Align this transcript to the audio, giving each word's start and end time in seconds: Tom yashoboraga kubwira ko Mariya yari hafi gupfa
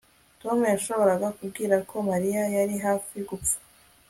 Tom 0.41 0.57
yashoboraga 0.73 1.27
kubwira 1.37 1.75
ko 1.89 1.95
Mariya 2.09 2.41
yari 2.55 2.75
hafi 2.85 3.15
gupfa 3.29 3.57